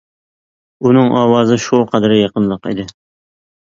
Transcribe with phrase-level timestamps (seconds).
[0.85, 2.91] ئۇنىڭ ئاۋازى شۇ قەدەر يېقىملىق ئىدى.